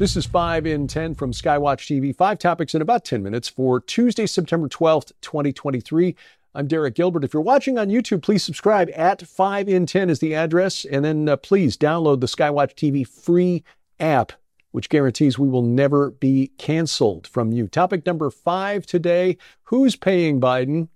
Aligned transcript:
This 0.00 0.16
is 0.16 0.24
5 0.24 0.64
in 0.64 0.86
10 0.86 1.14
from 1.14 1.30
Skywatch 1.30 1.84
TV. 1.84 2.16
Five 2.16 2.38
topics 2.38 2.74
in 2.74 2.80
about 2.80 3.04
10 3.04 3.22
minutes 3.22 3.50
for 3.50 3.80
Tuesday, 3.80 4.24
September 4.24 4.66
12th, 4.66 5.12
2023. 5.20 6.16
I'm 6.54 6.66
Derek 6.66 6.94
Gilbert. 6.94 7.22
If 7.22 7.34
you're 7.34 7.42
watching 7.42 7.76
on 7.76 7.90
YouTube, 7.90 8.22
please 8.22 8.42
subscribe 8.42 8.88
at 8.96 9.20
5 9.20 9.68
in 9.68 9.84
10 9.84 10.08
is 10.08 10.20
the 10.20 10.34
address. 10.34 10.86
And 10.86 11.04
then 11.04 11.28
uh, 11.28 11.36
please 11.36 11.76
download 11.76 12.20
the 12.20 12.28
Skywatch 12.28 12.76
TV 12.76 13.06
free 13.06 13.62
app, 14.00 14.32
which 14.70 14.88
guarantees 14.88 15.38
we 15.38 15.50
will 15.50 15.60
never 15.60 16.12
be 16.12 16.50
canceled 16.56 17.26
from 17.26 17.52
you. 17.52 17.68
Topic 17.68 18.06
number 18.06 18.30
five 18.30 18.86
today 18.86 19.36
Who's 19.64 19.96
paying 19.96 20.40
Biden? 20.40 20.88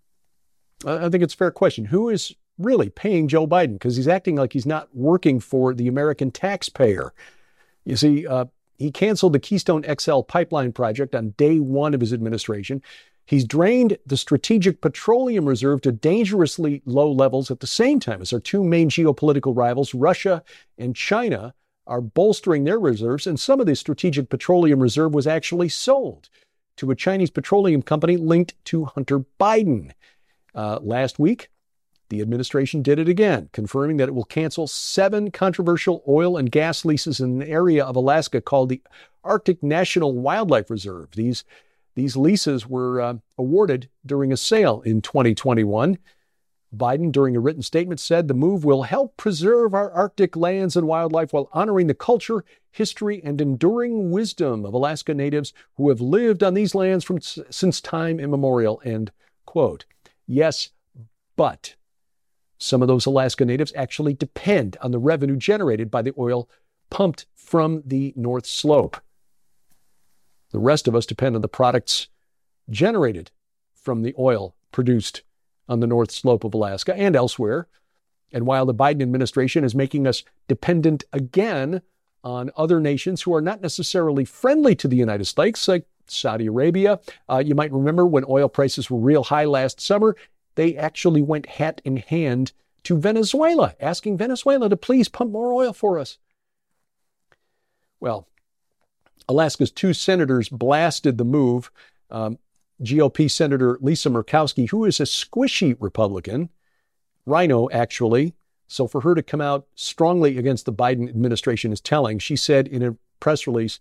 I 0.87 1.11
think 1.11 1.23
it's 1.23 1.35
a 1.35 1.37
fair 1.37 1.51
question. 1.51 1.85
Who 1.85 2.09
is 2.09 2.35
really 2.57 2.89
paying 2.89 3.29
Joe 3.29 3.47
Biden? 3.47 3.75
Because 3.75 3.97
he's 3.97 4.09
acting 4.09 4.37
like 4.37 4.55
he's 4.55 4.65
not 4.65 4.97
working 4.97 5.41
for 5.41 5.75
the 5.75 5.89
American 5.89 6.31
taxpayer. 6.31 7.13
You 7.85 7.97
see, 7.97 8.27
uh, 8.27 8.47
he 8.79 8.91
canceled 8.91 9.33
the 9.33 9.39
Keystone 9.39 9.85
XL 9.99 10.21
pipeline 10.21 10.73
project 10.73 11.15
on 11.15 11.31
day 11.31 11.59
one 11.59 11.95
of 11.95 12.01
his 12.01 12.13
administration. 12.13 12.83
He's 13.27 13.45
drained 13.45 13.97
the 14.05 14.17
strategic 14.17 14.81
petroleum 14.81 15.47
reserve 15.47 15.81
to 15.83 15.93
dangerously 15.93 16.83
low 16.85 17.11
levels 17.11 17.51
at 17.51 17.61
the 17.61 17.67
same 17.67 17.99
time 17.99 18.21
as 18.21 18.33
our 18.33 18.41
two 18.41 18.63
main 18.63 18.91
geopolitical 18.91 19.57
rivals, 19.57 19.95
Russia 19.95 20.43
and 20.77 20.95
China, 20.95 21.55
are 21.87 22.01
bolstering 22.01 22.65
their 22.65 22.79
reserves. 22.79 23.27
And 23.27 23.41
some 23.41 23.61
of 23.61 23.67
the 23.67 23.77
strategic 23.77 24.29
petroleum 24.29 24.81
reserve 24.81 25.15
was 25.15 25.27
actually 25.27 25.69
sold 25.71 26.29
to 26.77 26.91
a 26.91 26.97
Chinese 26.97 27.31
petroleum 27.31 27.83
company 27.83 28.17
linked 28.17 28.55
to 28.67 28.87
Hunter 28.87 29.21
Biden. 29.41 29.93
Uh, 30.55 30.79
last 30.83 31.19
week, 31.19 31.49
the 32.09 32.21
administration 32.21 32.83
did 32.83 32.99
it 32.99 33.09
again, 33.09 33.49
confirming 33.53 33.97
that 33.97 34.09
it 34.09 34.15
will 34.15 34.25
cancel 34.25 34.67
seven 34.67 35.31
controversial 35.31 36.03
oil 36.07 36.37
and 36.37 36.51
gas 36.51 36.85
leases 36.85 37.21
in 37.21 37.43
an 37.43 37.49
area 37.49 37.85
of 37.85 37.97
Alaska 37.97 38.41
called 38.41 38.69
the 38.69 38.83
Arctic 39.23 39.63
National 39.63 40.13
Wildlife 40.13 40.71
Reserve. 40.71 41.11
These, 41.13 41.45
these 41.95 42.17
leases 42.17 42.69
were 42.69 43.01
uh, 43.01 43.15
awarded 43.39 43.89
during 44.05 44.33
a 44.33 44.37
sale 44.37 44.83
in 44.83 45.01
2021. 45.01 45.99
Biden, 46.77 47.13
during 47.13 47.37
a 47.37 47.41
written 47.41 47.63
statement, 47.63 48.01
said 48.01 48.27
the 48.27 48.35
move 48.35 48.65
will 48.65 48.83
help 48.83 49.17
preserve 49.17 49.75
our 49.75 49.91
Arctic 49.93 50.37
lands 50.37 50.77
and 50.77 50.87
wildlife 50.87 51.33
while 51.33 51.49
honoring 51.53 51.87
the 51.87 51.95
culture, 51.95 52.45
history, 52.71 53.23
and 53.25 53.41
enduring 53.41 54.11
wisdom 54.11 54.65
of 54.65 54.75
Alaska 54.75 55.15
natives 55.15 55.53
who 55.77 55.89
have 55.89 56.01
lived 56.01 56.43
on 56.43 56.55
these 56.55 56.75
lands 56.75 57.05
from, 57.05 57.21
since 57.21 57.81
time 57.81 58.19
immemorial. 58.19 58.83
End 58.85 59.13
quote. 59.47 59.85
Yes, 60.27 60.71
but 61.37 61.77
some 62.59 62.83
of 62.83 62.89
those 62.89 63.07
Alaska 63.07 63.45
natives 63.45 63.73
actually 63.77 64.15
depend 64.15 64.77
on 64.81 64.91
the 64.91 64.99
revenue 64.99 65.37
generated 65.37 65.91
by 65.91 66.03
the 66.03 66.15
oil 66.19 66.49
pumped 66.91 67.27
from 67.35 67.83
the 67.85 68.13
North 68.17 68.47
Slope. 68.47 68.97
The 70.51 70.59
rest 70.59 70.87
of 70.87 70.95
us 70.95 71.07
depend 71.07 71.35
on 71.35 71.43
the 71.43 71.49
products 71.49 72.09
generated 72.71 73.31
from 73.75 74.03
the 74.03 74.15
oil 74.19 74.55
produced 74.73 75.23
on 75.69 75.81
the 75.81 75.87
North 75.87 76.11
Slope 76.11 76.45
of 76.45 76.55
Alaska 76.55 76.95
and 76.97 77.17
elsewhere. 77.17 77.69
And 78.33 78.47
while 78.47 78.67
the 78.67 78.75
Biden 78.75 79.03
administration 79.03 79.65
is 79.65 79.75
making 79.75 80.07
us 80.07 80.25
dependent 80.49 81.05
again 81.13 81.83
on 82.23 82.51
other 82.57 82.81
nations 82.81 83.23
who 83.23 83.35
are 83.35 83.41
not 83.41 83.61
necessarily 83.61 84.25
friendly 84.25 84.75
to 84.77 84.89
the 84.89 84.97
United 84.97 85.27
States, 85.27 85.69
like 85.69 85.87
Saudi 86.07 86.47
Arabia, 86.47 87.01
uh, 87.29 87.43
you 87.45 87.55
might 87.55 87.73
remember 87.73 88.07
when 88.07 88.25
oil 88.29 88.49
prices 88.49 88.91
were 88.91 88.99
real 88.99 89.25
high 89.25 89.45
last 89.45 89.81
summer, 89.81 90.17
they 90.55 90.77
actually 90.77 91.23
went 91.23 91.47
hat 91.47 91.81
in 91.85 91.99
hand 91.99 92.53
to 92.85 92.99
Venezuela, 92.99 93.75
asking 93.81 94.19
Venezuela 94.19 94.69
to 94.69 94.77
please 94.77 95.09
pump 95.09 95.33
more 95.33 95.53
oil 95.53 95.73
for 95.73 95.99
us. 95.99 96.19
Well, 97.99 98.29
Alaska's 99.29 99.71
two 99.71 99.95
senators 99.95 100.49
blasted 100.49 101.19
the 101.19 101.25
move. 101.25 101.71
Um, 102.11 102.39
GOP 102.83 103.31
Senator 103.31 103.79
Lisa 103.81 104.11
Murkowski, 104.11 104.69
who 104.69 104.85
is 104.85 105.01
a 105.01 105.05
squishy 105.05 105.77
Republican, 105.81 106.51
RINO 107.25 107.71
actually. 107.71 108.35
So 108.67 108.87
for 108.87 109.01
her 109.03 109.15
to 109.15 109.23
come 109.23 109.41
out 109.41 109.67
strongly 109.75 110.37
against 110.39 110.67
the 110.67 110.73
Biden 110.73 111.09
administration 111.09 111.73
is 111.73 111.81
telling. 111.81 112.19
She 112.19 112.37
said 112.37 112.67
in 112.67 112.83
a 112.83 112.97
press 113.21 113.47
release, 113.47 113.79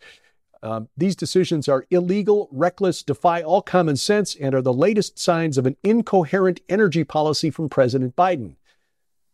um, 0.63 0.87
these 0.95 1.15
decisions 1.17 1.67
are 1.67 1.85
illegal, 1.91 2.47
reckless, 2.49 3.03
defy 3.03 3.41
all 3.41 3.61
common 3.61 3.97
sense, 3.97 4.33
and 4.33 4.55
are 4.55 4.61
the 4.61 4.73
latest 4.73 5.19
signs 5.19 5.57
of 5.57 5.65
an 5.65 5.75
incoherent 5.83 6.61
energy 6.69 7.03
policy 7.03 7.49
from 7.49 7.67
President 7.67 8.15
Biden. 8.15 8.55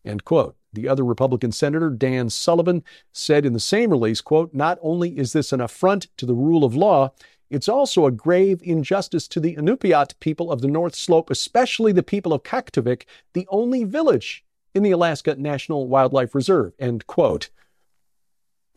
End 0.03 0.25
quote. 0.25 0.55
The 0.73 0.87
other 0.87 1.05
Republican 1.05 1.51
senator, 1.51 1.91
Dan 1.91 2.31
Sullivan, 2.31 2.83
said 3.11 3.45
in 3.45 3.53
the 3.53 3.59
same 3.59 3.91
release, 3.91 4.21
quote, 4.21 4.55
not 4.55 4.79
only 4.81 5.17
is 5.19 5.33
this 5.33 5.53
an 5.53 5.61
affront 5.61 6.07
to 6.17 6.25
the 6.25 6.33
rule 6.33 6.63
of 6.63 6.75
law, 6.75 7.11
it's 7.51 7.69
also 7.69 8.05
a 8.05 8.11
grave 8.11 8.61
injustice 8.63 9.27
to 9.27 9.39
the 9.39 9.55
Inupiat 9.55 10.19
people 10.19 10.51
of 10.51 10.61
the 10.61 10.67
North 10.67 10.95
Slope, 10.95 11.29
especially 11.29 11.91
the 11.91 12.03
people 12.03 12.33
of 12.33 12.43
Kaktovik, 12.43 13.05
the 13.33 13.47
only 13.49 13.83
village 13.83 14.43
in 14.73 14.81
the 14.81 14.91
Alaska 14.91 15.35
National 15.35 15.87
Wildlife 15.87 16.33
Reserve, 16.33 16.73
end 16.79 17.05
quote. 17.05 17.49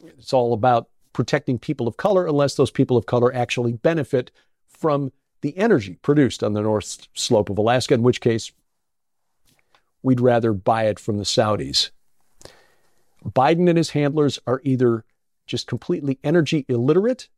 It's 0.05 0.33
all 0.33 0.53
about 0.53 0.89
protecting 1.13 1.59
people 1.59 1.89
of 1.89 1.97
color 1.97 2.27
unless 2.27 2.55
those 2.55 2.71
people 2.71 2.97
of 2.97 3.07
color 3.07 3.35
actually 3.35 3.73
benefit 3.73 4.31
from 4.69 5.13
the 5.43 5.57
energy 5.57 5.99
produced 6.03 6.43
on 6.43 6.53
the 6.53 6.63
North 6.63 7.09
Slope 7.15 7.51
of 7.51 7.59
Alaska, 7.59 7.95
in 7.95 8.03
which 8.03 8.21
case 8.21 8.53
we'd 10.03 10.21
rather 10.21 10.53
buy 10.53 10.85
it 10.85 10.99
from 10.99 11.19
the 11.19 11.25
Saudis. 11.25 11.91
Biden 13.25 13.69
and 13.69 13.79
his 13.79 13.91
handlers 13.91 14.39
are 14.47 14.61
either 14.65 15.05
just 15.47 15.67
completely 15.67 16.19
energy 16.25 16.65
illiterate 16.69 17.29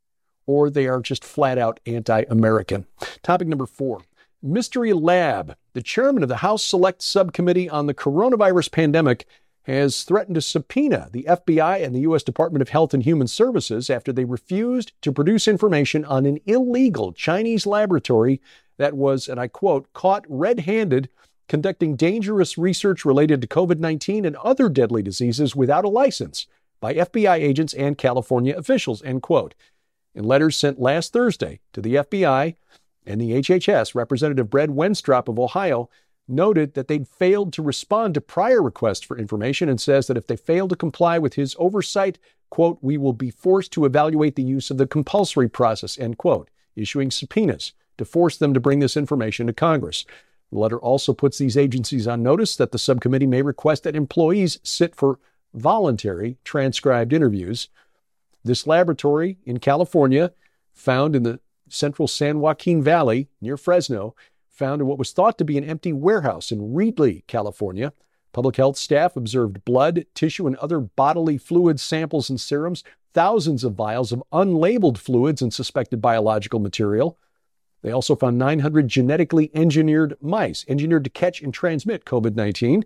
or 0.46 0.70
they 0.70 0.86
are 0.86 1.00
just 1.00 1.24
flat 1.24 1.58
out 1.58 1.80
anti 1.86 2.24
American. 2.28 2.86
Topic 3.22 3.48
number 3.48 3.66
four 3.66 4.02
Mystery 4.42 4.92
Lab. 4.92 5.56
The 5.72 5.82
chairman 5.82 6.22
of 6.22 6.28
the 6.28 6.36
House 6.36 6.62
Select 6.62 7.02
Subcommittee 7.02 7.68
on 7.68 7.86
the 7.86 7.94
Coronavirus 7.94 8.70
Pandemic 8.70 9.26
has 9.64 10.02
threatened 10.02 10.34
to 10.34 10.42
subpoena 10.42 11.08
the 11.12 11.24
FBI 11.28 11.82
and 11.84 11.94
the 11.94 12.00
U.S. 12.00 12.22
Department 12.22 12.62
of 12.62 12.68
Health 12.68 12.92
and 12.94 13.02
Human 13.02 13.26
Services 13.26 13.88
after 13.88 14.12
they 14.12 14.24
refused 14.24 14.92
to 15.02 15.12
produce 15.12 15.48
information 15.48 16.04
on 16.04 16.26
an 16.26 16.38
illegal 16.46 17.12
Chinese 17.12 17.66
laboratory 17.66 18.40
that 18.76 18.94
was, 18.94 19.28
and 19.28 19.40
I 19.40 19.48
quote, 19.48 19.92
caught 19.92 20.24
red 20.28 20.60
handed 20.60 21.08
conducting 21.48 21.96
dangerous 21.96 22.56
research 22.58 23.04
related 23.04 23.40
to 23.40 23.46
COVID 23.46 23.78
19 23.78 24.24
and 24.24 24.36
other 24.36 24.68
deadly 24.68 25.02
diseases 25.02 25.56
without 25.56 25.84
a 25.84 25.90
license 25.90 26.46
by 26.80 26.94
FBI 26.94 27.36
agents 27.36 27.72
and 27.74 27.96
California 27.96 28.56
officials, 28.56 29.02
end 29.02 29.22
quote. 29.22 29.54
In 30.14 30.24
letters 30.24 30.56
sent 30.56 30.80
last 30.80 31.12
Thursday 31.12 31.60
to 31.72 31.80
the 31.80 31.96
FBI 31.96 32.56
and 33.06 33.20
the 33.20 33.32
HHS, 33.32 33.94
Representative 33.94 34.50
Brad 34.50 34.70
Wenstrup 34.70 35.28
of 35.28 35.38
Ohio 35.38 35.88
noted 36.26 36.74
that 36.74 36.88
they'd 36.88 37.08
failed 37.08 37.52
to 37.52 37.62
respond 37.62 38.14
to 38.14 38.20
prior 38.20 38.62
requests 38.62 39.04
for 39.04 39.18
information 39.18 39.68
and 39.68 39.80
says 39.80 40.06
that 40.06 40.16
if 40.16 40.26
they 40.26 40.36
fail 40.36 40.68
to 40.68 40.76
comply 40.76 41.18
with 41.18 41.34
his 41.34 41.54
oversight, 41.58 42.18
quote, 42.50 42.78
we 42.80 42.96
will 42.96 43.12
be 43.12 43.30
forced 43.30 43.72
to 43.72 43.84
evaluate 43.84 44.36
the 44.36 44.42
use 44.42 44.70
of 44.70 44.78
the 44.78 44.86
compulsory 44.86 45.48
process, 45.48 45.98
end 45.98 46.18
quote, 46.18 46.48
issuing 46.76 47.10
subpoenas 47.10 47.72
to 47.98 48.04
force 48.04 48.36
them 48.36 48.54
to 48.54 48.60
bring 48.60 48.78
this 48.78 48.96
information 48.96 49.46
to 49.46 49.52
Congress. 49.52 50.04
The 50.50 50.58
letter 50.58 50.78
also 50.78 51.12
puts 51.12 51.38
these 51.38 51.56
agencies 51.56 52.06
on 52.06 52.22
notice 52.22 52.56
that 52.56 52.72
the 52.72 52.78
subcommittee 52.78 53.26
may 53.26 53.42
request 53.42 53.84
that 53.84 53.96
employees 53.96 54.58
sit 54.62 54.94
for 54.94 55.18
voluntary 55.52 56.36
transcribed 56.44 57.12
interviews. 57.12 57.68
This 58.44 58.66
laboratory 58.66 59.38
in 59.44 59.58
California, 59.58 60.32
found 60.72 61.14
in 61.14 61.22
the 61.22 61.40
central 61.68 62.08
San 62.08 62.40
Joaquin 62.40 62.82
Valley 62.82 63.28
near 63.40 63.56
Fresno, 63.56 64.14
found 64.54 64.80
in 64.80 64.86
what 64.86 64.98
was 64.98 65.12
thought 65.12 65.36
to 65.38 65.44
be 65.44 65.58
an 65.58 65.64
empty 65.64 65.92
warehouse 65.92 66.52
in 66.52 66.72
Reedley, 66.72 67.26
California. 67.26 67.92
Public 68.32 68.56
health 68.56 68.76
staff 68.76 69.16
observed 69.16 69.64
blood, 69.64 70.06
tissue, 70.14 70.46
and 70.46 70.56
other 70.56 70.80
bodily 70.80 71.38
fluid 71.38 71.80
samples 71.80 72.30
and 72.30 72.40
serums, 72.40 72.84
thousands 73.12 73.64
of 73.64 73.74
vials 73.74 74.12
of 74.12 74.22
unlabeled 74.32 74.98
fluids 74.98 75.42
and 75.42 75.52
suspected 75.52 76.00
biological 76.00 76.60
material. 76.60 77.18
They 77.82 77.90
also 77.90 78.16
found 78.16 78.38
900 78.38 78.88
genetically 78.88 79.50
engineered 79.54 80.16
mice, 80.20 80.64
engineered 80.68 81.04
to 81.04 81.10
catch 81.10 81.42
and 81.42 81.52
transmit 81.52 82.04
COVID 82.04 82.34
19, 82.34 82.84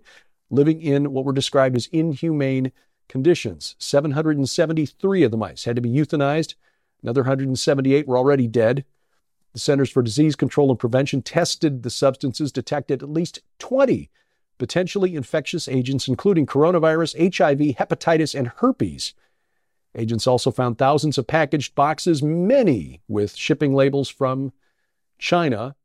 living 0.49 0.81
in 0.81 1.13
what 1.13 1.25
were 1.25 1.33
described 1.33 1.75
as 1.75 1.87
inhumane 1.87 2.71
conditions. 3.07 3.75
773 3.79 5.23
of 5.23 5.31
the 5.31 5.37
mice 5.37 5.63
had 5.65 5.75
to 5.75 5.81
be 5.81 5.89
euthanized. 5.89 6.55
Another 7.01 7.21
178 7.21 8.07
were 8.07 8.17
already 8.17 8.47
dead. 8.47 8.85
The 9.53 9.59
Centers 9.59 9.89
for 9.89 10.01
Disease 10.01 10.35
Control 10.35 10.69
and 10.69 10.79
Prevention 10.79 11.21
tested 11.21 11.83
the 11.83 11.89
substances, 11.89 12.51
detected 12.51 13.01
at 13.01 13.09
least 13.09 13.39
20 13.59 14.09
potentially 14.59 15.15
infectious 15.15 15.67
agents, 15.67 16.07
including 16.07 16.45
coronavirus, 16.45 17.35
HIV, 17.35 17.77
hepatitis, 17.77 18.37
and 18.37 18.49
herpes. 18.57 19.13
Agents 19.95 20.27
also 20.27 20.51
found 20.51 20.77
thousands 20.77 21.17
of 21.17 21.25
packaged 21.25 21.73
boxes, 21.73 22.21
many 22.21 23.01
with 23.07 23.35
shipping 23.35 23.73
labels 23.73 24.07
from 24.09 24.53
China. 25.17 25.75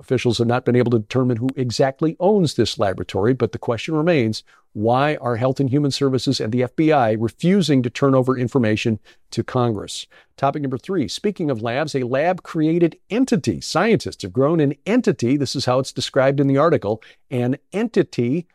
Officials 0.00 0.38
have 0.38 0.46
not 0.46 0.64
been 0.64 0.76
able 0.76 0.90
to 0.92 0.98
determine 0.98 1.36
who 1.36 1.48
exactly 1.54 2.16
owns 2.18 2.54
this 2.54 2.78
laboratory, 2.78 3.34
but 3.34 3.52
the 3.52 3.58
question 3.58 3.94
remains 3.94 4.42
why 4.72 5.16
are 5.16 5.36
Health 5.36 5.60
and 5.60 5.68
Human 5.68 5.90
Services 5.90 6.40
and 6.40 6.52
the 6.52 6.62
FBI 6.62 7.16
refusing 7.18 7.82
to 7.82 7.90
turn 7.90 8.14
over 8.14 8.38
information 8.38 8.98
to 9.32 9.44
Congress? 9.44 10.06
Topic 10.38 10.62
number 10.62 10.78
three 10.78 11.06
speaking 11.06 11.50
of 11.50 11.60
labs, 11.60 11.94
a 11.94 12.04
lab 12.04 12.42
created 12.42 12.98
entity. 13.10 13.60
Scientists 13.60 14.22
have 14.22 14.32
grown 14.32 14.58
an 14.58 14.74
entity. 14.86 15.36
This 15.36 15.54
is 15.54 15.66
how 15.66 15.80
it's 15.80 15.92
described 15.92 16.40
in 16.40 16.46
the 16.46 16.56
article 16.56 17.02
an 17.30 17.58
entity 17.72 18.46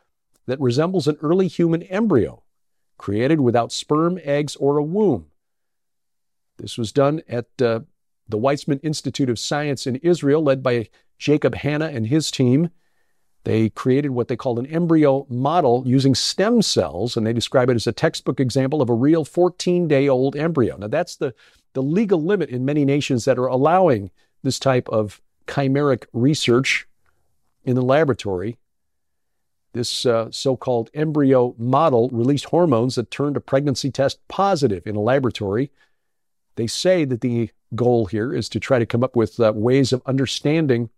that 0.47 0.59
resembles 0.59 1.07
an 1.07 1.17
early 1.21 1.47
human 1.47 1.83
embryo, 1.83 2.41
created 2.97 3.39
without 3.39 3.71
sperm, 3.71 4.19
eggs, 4.23 4.55
or 4.55 4.77
a 4.77 4.83
womb. 4.83 5.27
This 6.57 6.77
was 6.77 6.91
done 6.91 7.21
at 7.27 7.47
uh, 7.61 7.81
the 8.27 8.39
Weizmann 8.39 8.79
Institute 8.83 9.29
of 9.29 9.37
Science 9.37 9.85
in 9.85 9.97
Israel, 9.97 10.41
led 10.41 10.63
by 10.63 10.89
Jacob 11.17 11.55
Hanna 11.55 11.87
and 11.87 12.07
his 12.07 12.31
team. 12.31 12.69
They 13.43 13.69
created 13.69 14.09
what 14.09 14.27
they 14.27 14.35
called 14.35 14.57
an 14.57 14.65
embryo 14.65 15.27
model 15.29 15.83
using 15.85 16.15
stem 16.15 16.63
cells, 16.63 17.15
and 17.15 17.25
they 17.25 17.33
describe 17.33 17.69
it 17.69 17.75
as 17.75 17.85
a 17.85 17.91
textbook 17.91 18.39
example 18.39 18.81
of 18.81 18.89
a 18.89 18.93
real 18.93 19.23
14 19.23 19.87
day 19.87 20.09
old 20.09 20.35
embryo. 20.35 20.77
Now, 20.77 20.87
that's 20.87 21.15
the, 21.15 21.33
the 21.73 21.83
legal 21.83 22.21
limit 22.21 22.49
in 22.49 22.65
many 22.65 22.85
nations 22.85 23.25
that 23.25 23.37
are 23.37 23.47
allowing 23.47 24.09
this 24.41 24.57
type 24.57 24.89
of 24.89 25.21
chimeric 25.47 26.05
research 26.11 26.87
in 27.63 27.75
the 27.75 27.81
laboratory. 27.81 28.57
This 29.73 30.05
uh, 30.05 30.31
so 30.31 30.55
called 30.55 30.89
embryo 30.93 31.53
model 31.57 32.09
released 32.09 32.45
hormones 32.45 32.95
that 32.95 33.11
turned 33.11 33.35
a 33.35 33.41
pregnancy 33.41 33.91
test 33.91 34.25
positive 34.27 34.87
in 34.87 34.95
a 34.95 35.01
laboratory. 35.01 35.69
They 36.55 36.67
say 36.67 37.05
that 37.05 37.21
the 37.21 37.51
goal 37.75 38.05
here 38.05 38.33
is 38.33 38.47
to 38.49 38.59
try 38.59 38.79
to 38.79 38.85
come 38.85 39.03
up 39.03 39.15
with 39.15 39.39
uh, 39.39 39.51
ways 39.53 39.91
of 39.91 40.01
understanding 40.05 40.89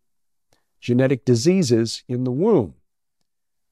genetic 0.80 1.26
diseases 1.26 2.04
in 2.08 2.24
the 2.24 2.32
womb. 2.32 2.76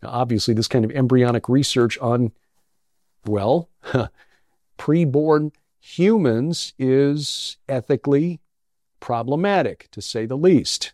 Now, 0.02 0.10
obviously, 0.10 0.54
this 0.54 0.68
kind 0.68 0.86
of 0.86 0.92
embryonic 0.92 1.48
research 1.50 1.98
on, 2.00 2.32
well, 3.26 3.70
preborn 4.78 5.52
humans 5.80 6.74
is 6.78 7.58
ethically 7.70 8.40
problematic, 9.00 9.88
to 9.92 10.02
say 10.02 10.26
the 10.26 10.38
least. 10.38 10.94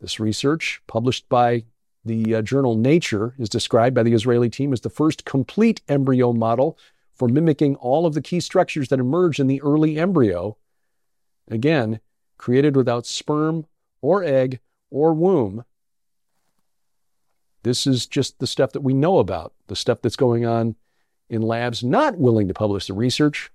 This 0.00 0.20
research, 0.20 0.80
published 0.86 1.28
by 1.28 1.64
the 2.04 2.36
uh, 2.36 2.42
journal 2.42 2.76
Nature, 2.76 3.34
is 3.38 3.48
described 3.48 3.94
by 3.94 4.02
the 4.02 4.14
Israeli 4.14 4.48
team 4.48 4.72
as 4.72 4.80
the 4.80 4.90
first 4.90 5.24
complete 5.24 5.82
embryo 5.88 6.32
model 6.32 6.78
for 7.14 7.28
mimicking 7.28 7.74
all 7.76 8.06
of 8.06 8.14
the 8.14 8.22
key 8.22 8.40
structures 8.40 8.88
that 8.88 9.00
emerge 9.00 9.40
in 9.40 9.46
the 9.46 9.60
early 9.62 9.98
embryo. 9.98 10.56
Again, 11.50 12.00
created 12.38 12.76
without 12.76 13.06
sperm 13.06 13.66
or 14.00 14.22
egg 14.22 14.60
or 14.90 15.12
womb. 15.12 15.64
This 17.62 17.86
is 17.86 18.06
just 18.06 18.38
the 18.38 18.46
stuff 18.46 18.72
that 18.72 18.80
we 18.80 18.94
know 18.94 19.18
about, 19.18 19.52
the 19.66 19.76
stuff 19.76 20.00
that's 20.02 20.16
going 20.16 20.46
on 20.46 20.76
in 21.28 21.42
labs 21.42 21.84
not 21.84 22.16
willing 22.16 22.48
to 22.48 22.54
publish 22.54 22.86
the 22.86 22.94
research 22.94 23.50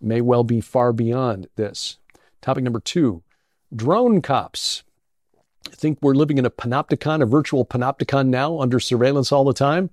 may 0.00 0.20
well 0.20 0.44
be 0.44 0.60
far 0.60 0.92
beyond 0.92 1.48
this. 1.56 1.98
Topic 2.40 2.64
number 2.64 2.80
two 2.80 3.22
drone 3.74 4.20
cops. 4.20 4.82
I 5.70 5.74
think 5.74 5.98
we're 6.02 6.14
living 6.14 6.38
in 6.38 6.44
a 6.44 6.50
panopticon, 6.50 7.22
a 7.22 7.26
virtual 7.26 7.64
panopticon 7.64 8.28
now, 8.28 8.58
under 8.60 8.80
surveillance 8.80 9.30
all 9.30 9.44
the 9.44 9.52
time. 9.52 9.90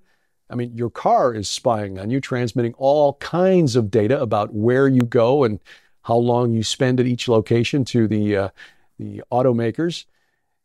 I 0.50 0.56
mean, 0.56 0.76
your 0.76 0.90
car 0.90 1.34
is 1.34 1.48
spying 1.48 2.00
on 2.00 2.10
you, 2.10 2.20
transmitting 2.20 2.74
all 2.74 3.14
kinds 3.16 3.76
of 3.76 3.92
data 3.92 4.20
about 4.20 4.54
where 4.54 4.88
you 4.88 5.02
go 5.02 5.44
and 5.44 5.60
how 6.04 6.16
long 6.16 6.54
you 6.54 6.64
spend 6.64 7.00
at 7.00 7.06
each 7.06 7.28
location 7.28 7.86
to 7.86 8.08
the 8.08 8.36
uh, 8.36 8.50
the 9.00 9.24
automakers. 9.32 10.06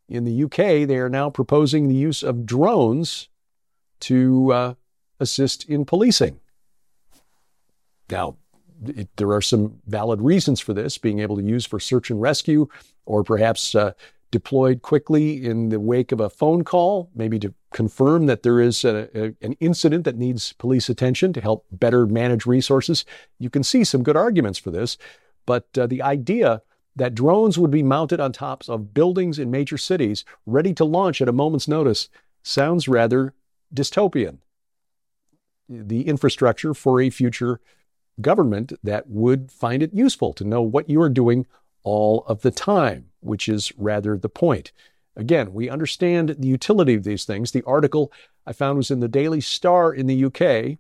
In 0.08 0.25
the 0.25 0.44
UK, 0.44 0.86
they 0.86 0.98
are 0.98 1.08
now 1.08 1.31
proposing 1.31 1.88
the 1.88 1.94
use 1.94 2.22
of 2.22 2.44
drones 2.44 3.28
to 4.00 4.52
uh, 4.52 4.75
assist 5.19 5.69
in 5.69 5.84
policing. 5.84 6.40
Now, 8.10 8.36
it, 8.86 9.08
there 9.16 9.32
are 9.32 9.40
some 9.40 9.81
valid 9.86 10.20
reasons 10.20 10.60
for 10.60 10.75
this, 10.75 10.98
being 10.98 11.20
able 11.20 11.36
to 11.36 11.42
use 11.42 11.64
for 11.64 11.81
search 11.81 12.10
and 12.10 12.20
rescue, 12.20 12.69
or 13.06 13.25
perhaps 13.25 13.75
uh, 13.75 13.92
deployed 14.31 14.82
quickly 14.82 15.44
in 15.44 15.69
the 15.69 15.81
wake 15.81 16.12
of 16.12 16.20
a 16.20 16.28
phone 16.28 16.64
call, 16.64 17.08
maybe 17.14 17.38
to 17.38 17.54
confirm 17.72 18.26
that 18.26 18.42
there 18.42 18.60
is 18.60 18.84
a, 18.84 19.08
a, 19.14 19.34
an 19.40 19.52
incident 19.60 20.04
that 20.04 20.16
needs 20.16 20.52
police 20.54 20.88
attention 20.88 21.32
to 21.32 21.40
help 21.40 21.64
better 21.70 22.04
manage 22.06 22.44
resources. 22.44 23.04
You 23.38 23.48
can 23.48 23.62
see 23.62 23.84
some 23.84 24.02
good 24.02 24.16
arguments 24.16 24.58
for 24.58 24.70
this, 24.70 24.98
but 25.46 25.66
uh, 25.78 25.86
the 25.86 26.02
idea 26.02 26.62
that 26.96 27.14
drones 27.14 27.58
would 27.58 27.70
be 27.70 27.82
mounted 27.82 28.20
on 28.20 28.32
tops 28.32 28.69
of 28.69 28.94
buildings 28.94 29.38
in 29.38 29.50
major 29.50 29.79
cities, 29.79 30.25
ready 30.46 30.73
to 30.75 30.85
launch 30.85 31.20
at 31.20 31.29
a 31.29 31.32
moment's 31.32 31.69
notice, 31.69 32.08
sounds 32.43 32.88
rather 32.88 33.35
dystopian. 33.75 34.38
The 35.69 36.06
infrastructure 36.06 36.75
for 36.75 37.00
a 37.00 37.11
future 37.11 37.61
government 38.20 38.73
that 38.82 39.08
would 39.08 39.50
find 39.50 39.82
it 39.82 39.93
useful 39.93 40.32
to 40.35 40.44
know 40.44 40.62
what 40.62 40.88
you 40.88 41.00
are 41.00 41.08
doing 41.08 41.46
all 41.82 42.25
of 42.26 42.43
the 42.43 42.50
time, 42.50 43.11
which 43.20 43.49
is 43.49 43.73
rather 43.76 44.17
the 44.17 44.29
point. 44.29 44.73
Again, 45.17 45.52
we 45.52 45.69
understand 45.69 46.37
the 46.38 46.49
utility 46.49 46.94
of 46.94 47.05
these 47.05 47.25
things. 47.25 47.52
The 47.52 47.62
article 47.67 48.12
I 48.46 48.52
found 48.52 48.76
was 48.76 48.91
in 48.91 49.00
the 49.00 49.08
Daily 49.08 49.41
Star 49.41 49.93
in 49.93 50.06
the 50.06 50.25
UK, 50.25 50.79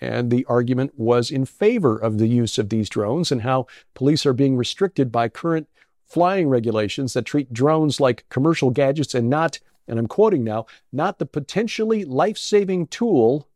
and 0.00 0.30
the 0.30 0.44
argument 0.46 0.92
was 0.96 1.30
in 1.30 1.44
favor 1.44 1.96
of 1.96 2.18
the 2.18 2.26
use 2.26 2.58
of 2.58 2.68
these 2.68 2.88
drones 2.88 3.32
and 3.32 3.42
how 3.42 3.66
police 3.94 4.26
are 4.26 4.32
being 4.32 4.56
restricted 4.56 5.10
by 5.10 5.28
current 5.28 5.68
flying 6.06 6.48
regulations 6.48 7.14
that 7.14 7.24
treat 7.24 7.52
drones 7.52 8.00
like 8.00 8.28
commercial 8.28 8.70
gadgets 8.70 9.14
and 9.14 9.28
not, 9.28 9.58
and 9.88 9.98
I'm 9.98 10.06
quoting 10.06 10.44
now, 10.44 10.66
not 10.92 11.18
the 11.18 11.26
potentially 11.26 12.04
life 12.04 12.38
saving 12.38 12.88
tool, 12.88 13.48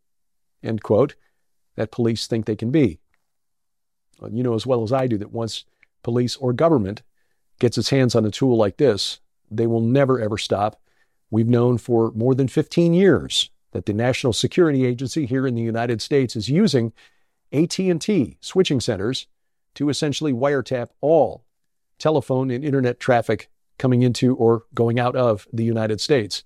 end 0.62 0.82
quote, 0.82 1.14
that 1.76 1.92
police 1.92 2.26
think 2.26 2.46
they 2.46 2.56
can 2.56 2.70
be. 2.70 2.98
Well, 4.18 4.32
you 4.32 4.42
know 4.42 4.54
as 4.54 4.66
well 4.66 4.82
as 4.82 4.92
I 4.92 5.06
do 5.06 5.18
that 5.18 5.32
once 5.32 5.64
police 6.02 6.36
or 6.36 6.52
government 6.52 7.02
gets 7.58 7.78
its 7.78 7.90
hands 7.90 8.14
on 8.14 8.24
a 8.24 8.30
tool 8.30 8.56
like 8.56 8.78
this, 8.78 9.20
they 9.50 9.66
will 9.66 9.80
never 9.80 10.20
ever 10.20 10.38
stop. 10.38 10.80
We've 11.30 11.48
known 11.48 11.78
for 11.78 12.10
more 12.12 12.34
than 12.34 12.48
15 12.48 12.92
years 12.92 13.50
that 13.72 13.86
the 13.86 13.92
National 13.92 14.32
Security 14.32 14.84
Agency 14.84 15.26
here 15.26 15.46
in 15.46 15.54
the 15.54 15.62
United 15.62 16.02
States 16.02 16.36
is 16.36 16.48
using 16.48 16.92
AT&T 17.52 18.36
switching 18.40 18.80
centers 18.80 19.26
to 19.74 19.88
essentially 19.88 20.32
wiretap 20.32 20.88
all 21.00 21.44
telephone 21.98 22.50
and 22.50 22.64
internet 22.64 22.98
traffic 22.98 23.48
coming 23.78 24.02
into 24.02 24.34
or 24.36 24.64
going 24.74 24.98
out 24.98 25.16
of 25.16 25.46
the 25.52 25.64
United 25.64 26.00
States. 26.00 26.44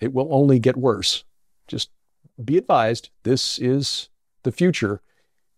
It 0.00 0.12
will 0.12 0.28
only 0.30 0.58
get 0.58 0.76
worse. 0.76 1.24
Just 1.66 1.90
be 2.42 2.58
advised, 2.58 3.10
this 3.22 3.58
is 3.58 4.08
the 4.42 4.52
future, 4.52 5.00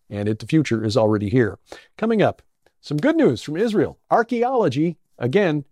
and 0.08 0.28
it, 0.28 0.38
the 0.38 0.46
future 0.46 0.84
is 0.84 0.96
already 0.96 1.28
here. 1.28 1.58
Coming 1.96 2.22
up, 2.22 2.42
some 2.80 2.96
good 2.96 3.16
news 3.16 3.42
from 3.42 3.56
Israel. 3.56 3.98
Archaeology, 4.10 4.96
again, 5.18 5.64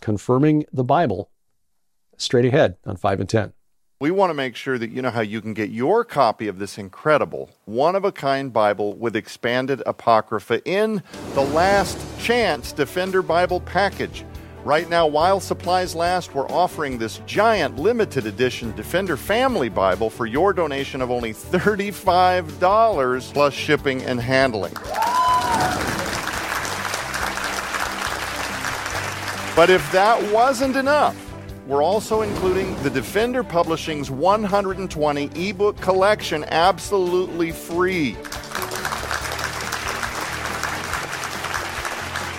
confirming 0.00 0.64
the 0.72 0.84
Bible. 0.84 1.30
Straight 2.16 2.44
ahead 2.44 2.76
on 2.86 2.96
5 2.96 3.20
in 3.20 3.26
10 3.26 3.52
we 4.02 4.10
want 4.10 4.30
to 4.30 4.34
make 4.34 4.56
sure 4.56 4.78
that 4.78 4.90
you 4.90 5.00
know 5.00 5.10
how 5.10 5.20
you 5.20 5.40
can 5.40 5.54
get 5.54 5.70
your 5.70 6.04
copy 6.04 6.48
of 6.48 6.58
this 6.58 6.76
incredible, 6.76 7.48
one 7.66 7.94
of 7.94 8.04
a 8.04 8.10
kind 8.10 8.52
Bible 8.52 8.94
with 8.94 9.14
expanded 9.14 9.80
Apocrypha 9.86 10.60
in 10.68 11.00
the 11.34 11.40
Last 11.40 11.96
Chance 12.18 12.72
Defender 12.72 13.22
Bible 13.22 13.60
package. 13.60 14.24
Right 14.64 14.90
now, 14.90 15.06
while 15.06 15.38
supplies 15.38 15.94
last, 15.94 16.34
we're 16.34 16.48
offering 16.48 16.98
this 16.98 17.18
giant 17.26 17.78
limited 17.78 18.26
edition 18.26 18.74
Defender 18.74 19.16
Family 19.16 19.68
Bible 19.68 20.10
for 20.10 20.26
your 20.26 20.52
donation 20.52 21.00
of 21.00 21.12
only 21.12 21.32
$35 21.32 23.32
plus 23.32 23.54
shipping 23.54 24.02
and 24.02 24.20
handling. 24.20 24.74
But 29.54 29.70
if 29.70 29.92
that 29.92 30.20
wasn't 30.32 30.74
enough, 30.74 31.21
we're 31.72 31.82
also 31.82 32.20
including 32.20 32.76
the 32.82 32.90
Defender 32.90 33.42
Publishing's 33.42 34.10
120 34.10 35.30
ebook 35.34 35.80
collection 35.80 36.44
absolutely 36.48 37.50
free. 37.50 38.12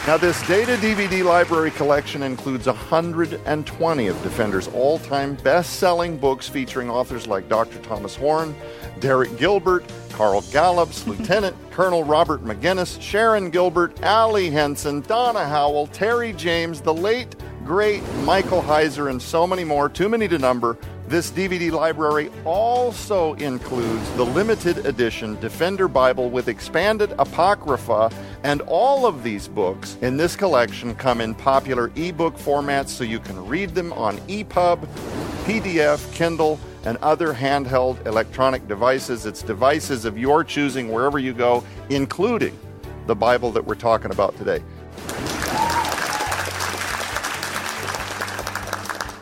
Now, 0.06 0.18
this 0.18 0.46
data 0.48 0.74
DVD 0.74 1.24
library 1.24 1.72
collection 1.72 2.22
includes 2.22 2.68
120 2.68 4.08
of 4.08 4.22
Defender's 4.22 4.68
all 4.68 5.00
time 5.00 5.34
best 5.36 5.80
selling 5.80 6.18
books 6.18 6.48
featuring 6.48 6.92
authors 6.92 7.26
like 7.26 7.50
Dr. 7.50 7.80
Thomas 7.80 8.16
Horn, 8.16 8.54
Derek 9.00 9.36
Gilbert, 9.38 9.92
Carl 10.12 10.42
Gallups, 10.52 11.08
Lieutenant 11.08 11.56
Colonel 11.72 12.04
Robert 12.04 12.44
Maginnis, 12.44 13.02
Sharon 13.02 13.50
Gilbert, 13.50 14.00
Allie 14.04 14.52
Henson, 14.52 15.02
Donna 15.02 15.48
Howell, 15.48 15.88
Terry 15.88 16.34
James, 16.34 16.82
the 16.82 16.94
late 16.94 17.36
great 17.66 18.04
Michael 18.24 18.62
Heiser, 18.62 19.10
and 19.10 19.22
so 19.22 19.48
many 19.48 19.64
more, 19.64 19.88
too 19.88 20.10
many 20.10 20.28
to 20.28 20.38
number. 20.38 20.78
This 21.08 21.32
DVD 21.32 21.72
library 21.72 22.30
also 22.44 23.34
includes 23.36 24.10
the 24.12 24.26
limited 24.26 24.86
edition 24.86 25.40
Defender 25.40 25.88
Bible 25.88 26.30
with 26.30 26.48
expanded 26.48 27.14
Apocrypha, 27.20 28.12
and 28.44 28.62
all 28.62 29.06
of 29.06 29.24
these 29.24 29.48
books 29.48 29.98
in 30.02 30.18
this 30.18 30.36
collection 30.36 30.96
come 30.96 31.22
in 31.22 31.36
popular 31.36 31.92
ebook 31.96 32.38
formats 32.38 32.90
so 32.90 33.04
you 33.04 33.20
can 33.20 33.46
read 33.46 33.70
them 33.70 33.94
on 33.94 34.18
EPUB, 34.28 34.88
PDF, 35.46 36.14
Kindle, 36.14 36.60
and 36.86 36.98
other 36.98 37.34
handheld 37.34 38.06
electronic 38.06 38.68
devices. 38.68 39.26
It's 39.26 39.42
devices 39.42 40.06
of 40.06 40.18
your 40.18 40.44
choosing 40.44 40.92
wherever 40.92 41.20
you 41.20 41.34
go, 41.34 41.64
including 41.90 42.58
the 43.08 43.16
Bible 43.16 43.52
that 43.52 43.66
we're 43.66 43.76
talking 43.76 44.12
about 44.12 44.38
today. 44.38 44.62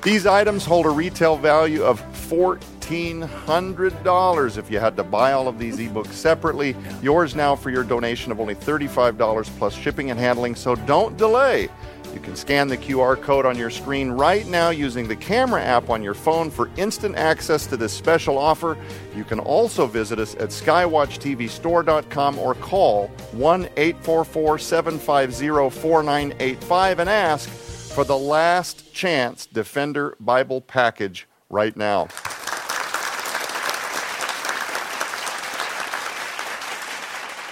These 0.03 0.25
items 0.25 0.65
hold 0.65 0.88
a 0.88 0.89
retail 0.89 1.38
value 1.38 1.84
of 1.84 2.01
$1,400 2.27 4.58
if 4.58 4.72
you 4.72 4.79
had 4.79 4.98
to 4.98 5.03
buy 5.03 5.34
all 5.34 5.48
of 5.48 5.60
these 5.60 5.77
ebooks 5.77 6.13
separately. 6.13 6.75
Yours 7.03 7.36
now 7.36 7.55
for 7.55 7.70
your 7.70 7.84
donation 7.84 8.31
of 8.31 8.39
only 8.39 8.55
$35 8.55 9.46
plus 9.60 9.75
shipping 9.75 10.10
and 10.10 10.20
handling, 10.20 10.55
so 10.55 10.74
don't 10.74 11.17
delay. 11.17 11.70
You 12.15 12.20
can 12.20 12.36
scan 12.36 12.67
the 12.67 12.77
QR 12.77 13.22
code 13.22 13.46
on 13.46 13.60
your 13.60 13.70
screen 13.70 14.10
right 14.10 14.48
now 14.48 14.72
using 14.72 15.08
the 15.08 15.15
camera 15.15 15.62
app 15.62 15.91
on 15.91 16.01
your 16.01 16.15
phone 16.15 16.50
for 16.50 16.72
instant 16.77 17.15
access 17.15 17.67
to 17.67 17.77
this 17.77 17.93
special 17.93 18.39
offer. 18.39 18.75
You 19.15 19.24
can 19.24 19.39
also 19.39 19.86
visit 19.86 20.17
us 20.17 20.34
at 20.36 20.50
skywatchtvstore.com 20.50 22.39
or 22.39 22.55
call 22.55 23.10
1 23.34 23.70
844 23.77 24.58
750 24.58 25.79
4985 25.79 27.00
and 27.00 27.10
ask 27.10 27.71
for 27.94 28.04
the 28.06 28.18
last 28.18 28.94
chance 28.94 29.46
Defender 29.46 30.16
Bible 30.20 30.62
package 30.62 31.28
right 31.50 31.76
now. 31.76 32.08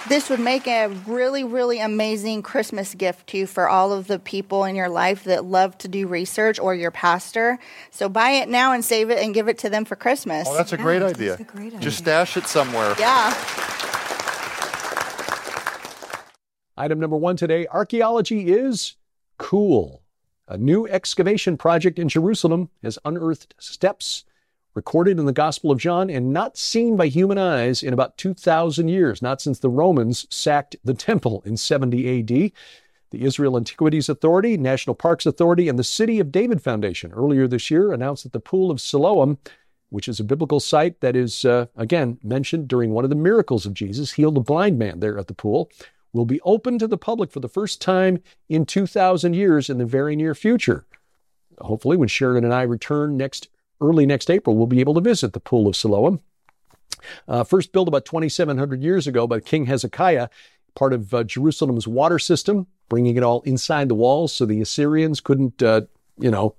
This 0.08 0.28
would 0.28 0.40
make 0.40 0.66
a 0.66 0.88
really, 1.06 1.44
really 1.44 1.78
amazing 1.78 2.42
Christmas 2.42 2.94
gift 2.94 3.28
too 3.28 3.46
for 3.46 3.68
all 3.68 3.92
of 3.92 4.08
the 4.08 4.18
people 4.18 4.64
in 4.64 4.74
your 4.74 4.88
life 4.88 5.22
that 5.24 5.44
love 5.44 5.78
to 5.78 5.88
do 5.88 6.08
research 6.08 6.58
or 6.58 6.74
your 6.74 6.90
pastor. 6.90 7.58
So 7.92 8.08
buy 8.08 8.30
it 8.30 8.48
now 8.48 8.72
and 8.72 8.84
save 8.84 9.10
it 9.10 9.18
and 9.18 9.32
give 9.32 9.46
it 9.46 9.58
to 9.58 9.70
them 9.70 9.84
for 9.84 9.94
Christmas. 9.94 10.48
Oh, 10.50 10.56
that's 10.56 10.72
a 10.72 10.76
great 10.78 11.02
idea. 11.02 11.34
a 11.38 11.44
great 11.44 11.66
idea. 11.66 11.78
Just 11.80 11.98
stash 11.98 12.36
it 12.36 12.46
somewhere. 12.46 12.96
yeah. 12.98 13.28
Item 16.76 16.98
number 16.98 17.16
one 17.16 17.36
today 17.36 17.68
archaeology 17.68 18.50
is 18.50 18.96
cool. 19.38 20.02
A 20.50 20.58
new 20.58 20.84
excavation 20.88 21.56
project 21.56 21.96
in 21.96 22.08
Jerusalem 22.08 22.70
has 22.82 22.98
unearthed 23.04 23.54
steps 23.60 24.24
recorded 24.74 25.16
in 25.16 25.26
the 25.26 25.32
Gospel 25.32 25.70
of 25.70 25.78
John 25.78 26.10
and 26.10 26.32
not 26.32 26.56
seen 26.56 26.96
by 26.96 27.06
human 27.06 27.38
eyes 27.38 27.84
in 27.84 27.92
about 27.92 28.18
2,000 28.18 28.88
years, 28.88 29.22
not 29.22 29.40
since 29.40 29.60
the 29.60 29.70
Romans 29.70 30.26
sacked 30.28 30.74
the 30.82 30.92
temple 30.92 31.40
in 31.46 31.56
70 31.56 32.18
AD. 32.18 32.52
The 33.10 33.22
Israel 33.22 33.56
Antiquities 33.56 34.08
Authority, 34.08 34.56
National 34.56 34.96
Parks 34.96 35.24
Authority, 35.24 35.68
and 35.68 35.78
the 35.78 35.84
City 35.84 36.18
of 36.18 36.32
David 36.32 36.60
Foundation 36.60 37.12
earlier 37.12 37.46
this 37.46 37.70
year 37.70 37.92
announced 37.92 38.24
that 38.24 38.32
the 38.32 38.40
Pool 38.40 38.72
of 38.72 38.80
Siloam, 38.80 39.38
which 39.88 40.08
is 40.08 40.18
a 40.18 40.24
biblical 40.24 40.58
site 40.58 41.00
that 41.00 41.14
is, 41.14 41.44
uh, 41.44 41.66
again, 41.76 42.18
mentioned 42.24 42.66
during 42.66 42.90
one 42.90 43.04
of 43.04 43.10
the 43.10 43.16
miracles 43.16 43.66
of 43.66 43.74
Jesus, 43.74 44.12
healed 44.12 44.36
a 44.36 44.40
blind 44.40 44.80
man 44.80 44.98
there 44.98 45.16
at 45.16 45.28
the 45.28 45.34
pool, 45.34 45.70
will 46.12 46.24
be 46.24 46.40
open 46.42 46.78
to 46.78 46.86
the 46.86 46.98
public 46.98 47.30
for 47.30 47.40
the 47.40 47.48
first 47.48 47.80
time 47.80 48.22
in 48.48 48.66
2,000 48.66 49.34
years 49.34 49.70
in 49.70 49.78
the 49.78 49.86
very 49.86 50.16
near 50.16 50.34
future. 50.34 50.84
Hopefully, 51.58 51.96
when 51.96 52.08
Sheridan 52.08 52.44
and 52.44 52.54
I 52.54 52.62
return 52.62 53.16
next 53.16 53.48
early 53.80 54.06
next 54.06 54.30
April, 54.30 54.56
we'll 54.56 54.66
be 54.66 54.80
able 54.80 54.94
to 54.94 55.00
visit 55.00 55.32
the 55.32 55.40
Pool 55.40 55.66
of 55.66 55.76
Siloam. 55.76 56.20
Uh, 57.26 57.44
first 57.44 57.72
built 57.72 57.88
about 57.88 58.04
2,700 58.04 58.82
years 58.82 59.06
ago 59.06 59.26
by 59.26 59.40
King 59.40 59.66
Hezekiah, 59.66 60.28
part 60.74 60.92
of 60.92 61.14
uh, 61.14 61.24
Jerusalem's 61.24 61.88
water 61.88 62.18
system, 62.18 62.66
bringing 62.88 63.16
it 63.16 63.22
all 63.22 63.40
inside 63.42 63.88
the 63.88 63.94
walls 63.94 64.32
so 64.32 64.44
the 64.44 64.60
Assyrians 64.60 65.20
couldn't, 65.20 65.62
uh, 65.62 65.82
you 66.18 66.30
know, 66.30 66.54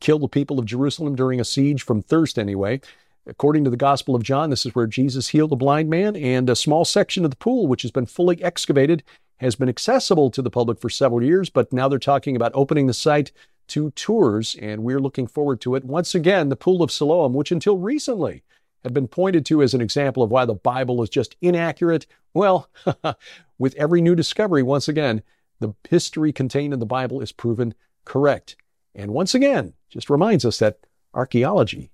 kill 0.00 0.18
the 0.18 0.28
people 0.28 0.58
of 0.58 0.66
Jerusalem 0.66 1.14
during 1.14 1.40
a 1.40 1.44
siege 1.44 1.82
from 1.82 2.02
thirst 2.02 2.38
anyway. 2.38 2.80
According 3.26 3.64
to 3.64 3.70
the 3.70 3.76
Gospel 3.76 4.14
of 4.14 4.22
John, 4.22 4.50
this 4.50 4.64
is 4.64 4.74
where 4.74 4.86
Jesus 4.86 5.28
healed 5.28 5.52
a 5.52 5.56
blind 5.56 5.90
man, 5.90 6.14
and 6.14 6.48
a 6.48 6.54
small 6.54 6.84
section 6.84 7.24
of 7.24 7.30
the 7.30 7.36
pool, 7.36 7.66
which 7.66 7.82
has 7.82 7.90
been 7.90 8.06
fully 8.06 8.42
excavated, 8.42 9.02
has 9.38 9.56
been 9.56 9.68
accessible 9.68 10.30
to 10.30 10.40
the 10.40 10.50
public 10.50 10.80
for 10.80 10.88
several 10.88 11.22
years, 11.22 11.50
but 11.50 11.72
now 11.72 11.88
they're 11.88 11.98
talking 11.98 12.36
about 12.36 12.52
opening 12.54 12.86
the 12.86 12.94
site 12.94 13.32
to 13.68 13.90
tours, 13.92 14.54
and 14.62 14.84
we're 14.84 15.00
looking 15.00 15.26
forward 15.26 15.60
to 15.62 15.74
it. 15.74 15.84
Once 15.84 16.14
again, 16.14 16.50
the 16.50 16.56
Pool 16.56 16.82
of 16.82 16.92
Siloam, 16.92 17.34
which 17.34 17.50
until 17.50 17.78
recently 17.78 18.44
had 18.84 18.94
been 18.94 19.08
pointed 19.08 19.44
to 19.46 19.60
as 19.60 19.74
an 19.74 19.80
example 19.80 20.22
of 20.22 20.30
why 20.30 20.44
the 20.44 20.54
Bible 20.54 21.02
is 21.02 21.08
just 21.08 21.34
inaccurate. 21.40 22.06
Well, 22.32 22.70
with 23.58 23.74
every 23.74 24.00
new 24.00 24.14
discovery, 24.14 24.62
once 24.62 24.86
again, 24.86 25.24
the 25.58 25.74
history 25.88 26.32
contained 26.32 26.72
in 26.72 26.78
the 26.78 26.86
Bible 26.86 27.20
is 27.20 27.32
proven 27.32 27.74
correct. 28.04 28.54
And 28.94 29.10
once 29.10 29.34
again, 29.34 29.74
just 29.90 30.08
reminds 30.08 30.44
us 30.44 30.60
that 30.60 30.78
archaeology 31.12 31.90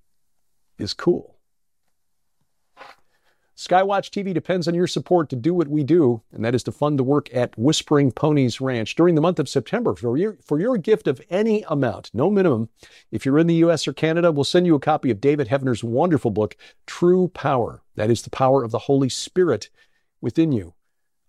is 0.83 0.93
cool. 0.93 1.37
Skywatch 3.57 4.11
TV 4.11 4.35
depends 4.35 4.67
on 4.67 4.75
your 4.75 4.89
support 4.89 5.29
to 5.29 5.37
do 5.37 5.55
what 5.55 5.69
we 5.69 5.85
do, 5.85 6.23
and 6.33 6.45
that 6.45 6.55
is 6.55 6.65
to 6.65 6.73
fund 6.73 6.99
the 6.99 7.05
work 7.05 7.33
at 7.33 7.57
Whispering 7.57 8.11
Ponies 8.11 8.61
Ranch 8.61 8.97
during 8.97 9.15
the 9.15 9.21
month 9.21 9.39
of 9.39 9.49
September. 9.49 9.95
For 9.95 10.17
your, 10.17 10.37
for 10.43 10.59
your 10.59 10.77
gift 10.79 11.07
of 11.07 11.21
any 11.31 11.63
amount, 11.69 12.11
no 12.13 12.29
minimum, 12.29 12.71
if 13.13 13.25
you're 13.25 13.39
in 13.39 13.47
the 13.47 13.55
U.S. 13.57 13.87
or 13.87 13.93
Canada, 13.93 14.33
we'll 14.33 14.43
send 14.43 14.67
you 14.67 14.75
a 14.75 14.81
copy 14.81 15.11
of 15.11 15.21
David 15.21 15.47
Heavener's 15.47 15.85
wonderful 15.85 16.33
book, 16.33 16.57
True 16.87 17.29
Power. 17.29 17.83
That 17.95 18.11
is 18.11 18.23
the 18.23 18.31
power 18.31 18.65
of 18.65 18.73
the 18.73 18.81
Holy 18.81 19.09
Spirit 19.09 19.71
within 20.21 20.51
you. 20.51 20.75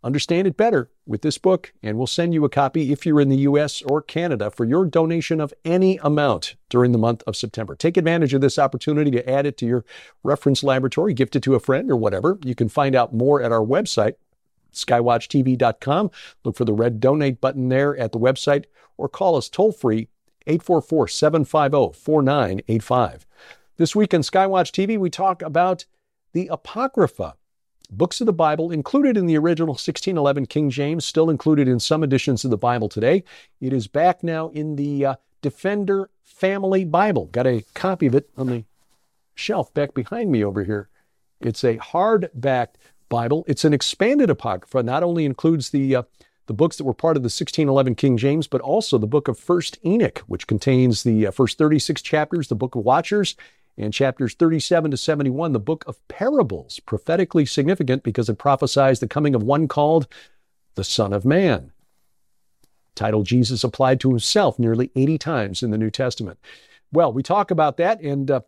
Understand 0.04 0.48
it 0.48 0.58
better 0.58 0.90
with 1.06 1.22
this 1.22 1.38
book, 1.38 1.72
and 1.82 1.98
we'll 1.98 2.08
send 2.08 2.34
you 2.34 2.44
a 2.44 2.50
copy 2.50 2.92
if 2.92 3.06
you're 3.06 3.22
in 3.22 3.30
the 3.30 3.38
U.S. 3.38 3.82
or 3.84 4.02
Canada 4.02 4.52
for 4.52 4.66
your 4.66 4.86
donation 4.86 5.40
of 5.40 5.54
any 5.64 5.98
amount 6.04 6.56
during 6.70 6.92
the 6.92 6.98
month 6.98 7.24
of 7.26 7.38
September. 7.38 7.74
Take 7.74 7.96
advantage 7.96 8.34
of 8.34 8.42
this 8.42 8.60
opportunity 8.60 9.12
to 9.12 9.30
add 9.30 9.46
it 9.46 9.58
to 9.60 9.66
your 9.66 9.86
reference 10.22 10.62
laboratory, 10.62 11.14
gift 11.14 11.38
it 11.38 11.44
to 11.44 11.56
a 11.56 11.60
friend, 11.60 11.90
or 11.90 11.96
whatever. 11.96 12.38
You 12.44 12.54
can 12.54 12.68
find 12.68 12.96
out 12.96 13.14
more 13.14 13.42
at 13.42 13.54
our 13.54 13.64
website, 13.64 14.16
skywatchtv.com. 14.74 16.12
Look 16.44 16.58
for 16.58 16.66
the 16.66 16.74
red 16.74 17.00
donate 17.00 17.40
button 17.40 17.70
there 17.70 17.96
at 17.98 18.12
the 18.12 18.20
website, 18.20 18.66
or 18.98 19.08
call 19.08 19.38
us 19.38 19.48
toll 19.48 19.72
free 19.72 20.10
844 20.48 21.08
750 21.08 21.98
4985. 21.98 23.26
This 23.78 23.96
week 23.96 24.14
on 24.14 24.22
Skywatch 24.22 24.72
TV, 24.72 24.98
we 24.98 25.10
talk 25.10 25.42
about 25.42 25.86
the 26.34 26.48
Apocrypha 26.48 27.36
books 27.98 28.22
of 28.22 28.26
the 28.26 28.34
Bible 28.34 28.72
included 28.72 29.18
in 29.18 29.26
the 29.26 29.38
original 29.38 29.74
1611 29.74 30.48
King 30.48 30.70
James, 30.70 31.06
still 31.06 31.30
included 31.30 31.68
in 31.68 31.80
some 31.80 32.04
editions 32.04 32.44
of 32.44 32.52
the 32.52 32.58
Bible 32.58 32.90
today. 32.90 33.24
It 33.62 33.74
is 33.74 33.88
back 33.88 34.24
now 34.24 34.50
in 34.50 34.76
the 34.76 35.06
uh, 35.06 35.16
Defender 35.42 36.10
Family 36.24 36.84
Bible. 36.86 37.28
Got 37.28 37.48
a 37.48 37.64
copy 37.74 38.08
of 38.08 38.16
it 38.16 38.30
on 38.38 38.48
the 38.48 38.66
shelf 39.36 39.74
back 39.74 39.94
behind 39.94 40.32
me 40.32 40.44
over 40.44 40.64
here. 40.64 40.90
It's 41.40 41.64
a 41.64 41.78
hardback 41.78 42.70
Bible. 43.10 43.44
It's 43.48 43.66
an 43.66 43.74
expanded 43.74 44.30
apocrypha. 44.30 44.82
Not 44.84 45.04
only 45.04 45.26
includes 45.26 45.70
the 45.70 45.96
uh, 45.98 46.04
the 46.46 46.54
books 46.54 46.78
that 46.78 46.84
were 46.84 46.94
part 46.94 47.16
of 47.16 47.24
the 47.24 47.28
1611 47.28 47.96
King 47.96 48.18
James, 48.18 48.48
but 48.48 48.60
also 48.62 48.98
the 48.98 49.08
book 49.08 49.28
of 49.28 49.40
First 49.40 49.78
Enoch, 49.86 50.20
which 50.28 50.48
contains 50.48 51.04
the 51.04 51.28
uh, 51.28 51.32
first 51.32 51.58
36 51.58 52.02
chapters, 52.02 52.48
the 52.48 52.56
book 52.56 52.76
of 52.76 52.84
Watchers, 52.84 53.36
and 53.78 53.94
chapters 53.94 54.34
37 54.34 54.92
to 54.92 54.98
71, 54.98 55.52
the 55.54 55.60
book 55.60 55.84
of 55.88 56.06
parables, 56.08 56.80
prophetically 56.82 57.46
significant 57.46 58.04
because 58.04 58.30
it 58.30 58.38
prophesies 58.38 59.00
the 59.00 59.08
coming 59.08 59.36
of 59.36 59.44
one 59.44 59.68
called 59.68 60.08
the 60.76 60.84
Son 60.84 61.14
of 61.14 61.26
Man. 61.26 61.72
Title 62.96 63.24
Jesus 63.24 63.64
applied 63.64 64.00
to 64.02 64.10
himself 64.10 64.60
nearly 64.60 64.92
80 64.96 65.18
times 65.18 65.64
in 65.64 65.72
the 65.72 65.78
New 65.78 65.90
Testament. 65.90 66.40
Well, 66.92 67.12
we 67.12 67.24
talk 67.24 67.50
about 67.50 67.78
that 67.78 68.00
and 68.02 68.30
uh, 68.30 68.42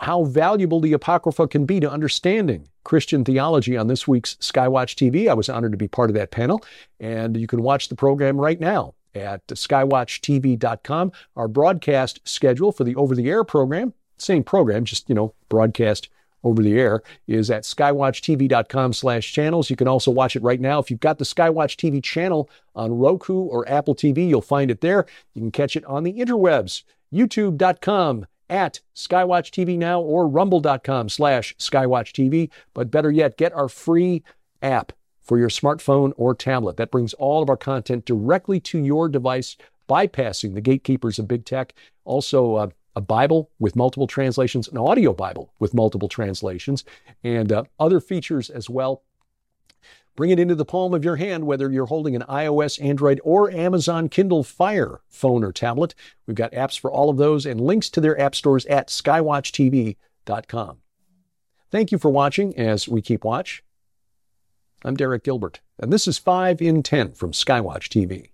how 0.00 0.24
valuable 0.24 0.80
the 0.80 0.92
Apocrypha 0.92 1.46
can 1.48 1.66
be 1.66 1.80
to 1.80 1.90
understanding 1.90 2.68
Christian 2.84 3.24
theology 3.24 3.76
on 3.76 3.86
this 3.86 4.08
week's 4.08 4.34
Skywatch 4.36 4.94
TV. 4.94 5.28
I 5.28 5.34
was 5.34 5.48
honored 5.48 5.72
to 5.72 5.78
be 5.78 5.88
part 5.88 6.10
of 6.10 6.14
that 6.14 6.30
panel, 6.30 6.64
and 6.98 7.36
you 7.36 7.46
can 7.46 7.62
watch 7.62 7.88
the 7.88 7.96
program 7.96 8.40
right 8.40 8.58
now 8.58 8.94
at 9.14 9.46
skywatchtv.com. 9.46 11.12
Our 11.36 11.48
broadcast 11.48 12.20
schedule 12.24 12.72
for 12.72 12.84
the 12.84 12.96
over 12.96 13.14
the 13.14 13.28
air 13.28 13.44
program 13.44 13.94
same 14.18 14.44
program, 14.44 14.84
just, 14.84 15.08
you 15.08 15.14
know, 15.14 15.34
broadcast 15.48 16.08
over 16.44 16.62
the 16.62 16.78
air, 16.78 17.02
is 17.26 17.50
at 17.50 17.64
skywatchtv.com 17.64 18.92
slash 18.92 19.32
channels. 19.32 19.68
You 19.68 19.76
can 19.76 19.88
also 19.88 20.10
watch 20.10 20.36
it 20.36 20.42
right 20.42 20.60
now. 20.60 20.78
If 20.78 20.90
you've 20.90 21.00
got 21.00 21.18
the 21.18 21.24
Skywatch 21.24 21.76
TV 21.76 22.02
channel 22.02 22.48
on 22.74 22.98
Roku 22.98 23.34
or 23.34 23.68
Apple 23.68 23.94
TV, 23.94 24.28
you'll 24.28 24.42
find 24.42 24.70
it 24.70 24.80
there. 24.80 25.06
You 25.34 25.42
can 25.42 25.50
catch 25.50 25.76
it 25.76 25.84
on 25.86 26.04
the 26.04 26.12
interwebs, 26.12 26.84
youtube.com 27.12 28.26
at 28.48 28.80
Skywatch 28.94 29.50
TV 29.50 29.76
now 29.76 30.00
or 30.00 30.28
rumble.com 30.28 31.08
slash 31.08 31.54
Skywatch 31.58 32.12
TV. 32.12 32.50
But 32.74 32.90
better 32.90 33.10
yet, 33.10 33.36
get 33.36 33.52
our 33.52 33.68
free 33.68 34.22
app 34.62 34.92
for 35.20 35.38
your 35.38 35.48
smartphone 35.48 36.12
or 36.16 36.34
tablet. 36.34 36.76
That 36.76 36.92
brings 36.92 37.12
all 37.14 37.42
of 37.42 37.50
our 37.50 37.56
content 37.56 38.04
directly 38.04 38.60
to 38.60 38.78
your 38.78 39.08
device 39.08 39.56
bypassing 39.88 40.54
the 40.54 40.60
gatekeepers 40.60 41.18
of 41.18 41.28
big 41.28 41.44
tech. 41.44 41.74
Also, 42.04 42.54
uh, 42.54 42.68
a 42.96 43.00
Bible 43.00 43.50
with 43.58 43.76
multiple 43.76 44.06
translations, 44.06 44.66
an 44.68 44.78
audio 44.78 45.12
Bible 45.12 45.52
with 45.60 45.74
multiple 45.74 46.08
translations, 46.08 46.82
and 47.22 47.52
uh, 47.52 47.64
other 47.78 48.00
features 48.00 48.48
as 48.50 48.68
well. 48.70 49.02
Bring 50.16 50.30
it 50.30 50.38
into 50.38 50.54
the 50.54 50.64
palm 50.64 50.94
of 50.94 51.04
your 51.04 51.16
hand, 51.16 51.46
whether 51.46 51.70
you're 51.70 51.86
holding 51.86 52.16
an 52.16 52.22
iOS, 52.22 52.82
Android, 52.82 53.20
or 53.22 53.50
Amazon 53.50 54.08
Kindle 54.08 54.42
Fire 54.42 55.02
phone 55.10 55.44
or 55.44 55.52
tablet. 55.52 55.94
We've 56.26 56.34
got 56.34 56.52
apps 56.52 56.80
for 56.80 56.90
all 56.90 57.10
of 57.10 57.18
those 57.18 57.44
and 57.44 57.60
links 57.60 57.90
to 57.90 58.00
their 58.00 58.18
app 58.18 58.34
stores 58.34 58.64
at 58.66 58.88
skywatchtv.com. 58.88 60.78
Thank 61.70 61.92
you 61.92 61.98
for 61.98 62.10
watching 62.10 62.56
as 62.58 62.88
we 62.88 63.02
keep 63.02 63.24
watch. 63.24 63.62
I'm 64.82 64.96
Derek 64.96 65.24
Gilbert, 65.24 65.60
and 65.78 65.92
this 65.92 66.08
is 66.08 66.16
5 66.16 66.62
in 66.62 66.82
10 66.82 67.12
from 67.12 67.32
Skywatch 67.32 67.88
TV. 67.88 68.30